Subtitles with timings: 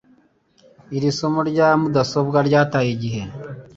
[0.95, 3.21] Iri somo rya mudasobwa ryataye igihe.